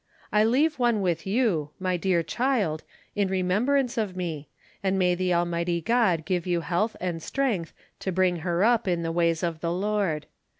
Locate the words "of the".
9.43-9.71